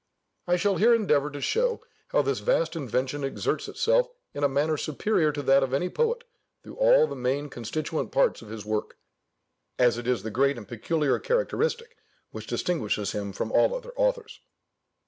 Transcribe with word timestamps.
I 0.47 0.55
shall 0.55 0.77
here 0.77 0.95
endeavour 0.95 1.29
to 1.29 1.39
show 1.41 1.83
how 2.07 2.23
this 2.23 2.39
vast 2.39 2.75
invention 2.75 3.23
exerts 3.23 3.67
itself 3.67 4.09
in 4.33 4.43
a 4.43 4.49
manner 4.49 4.75
superior 4.75 5.31
to 5.31 5.43
that 5.43 5.61
of 5.61 5.75
any 5.75 5.89
poet 5.89 6.23
through 6.63 6.77
all 6.77 7.05
the 7.05 7.15
main 7.15 7.49
constituent 7.49 8.11
parts 8.11 8.41
of 8.41 8.49
his 8.49 8.65
work: 8.65 8.97
as 9.77 9.99
it 9.99 10.07
is 10.07 10.23
the 10.23 10.31
great 10.31 10.57
and 10.57 10.67
peculiar 10.67 11.19
characteristic 11.19 11.97
which 12.31 12.47
distinguishes 12.47 13.11
him 13.11 13.31
from 13.31 13.51
all 13.51 13.75
other 13.75 13.91
authors. 13.95 14.39